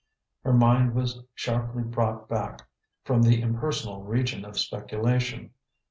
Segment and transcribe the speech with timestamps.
[0.43, 2.67] Her mind was sharply brought back
[3.03, 5.51] from the impersonal region of speculation.